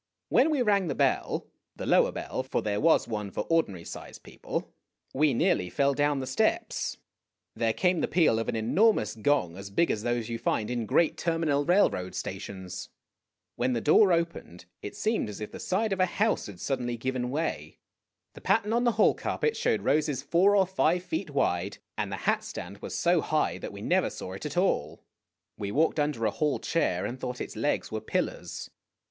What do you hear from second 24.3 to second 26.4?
it at all. We walked O under a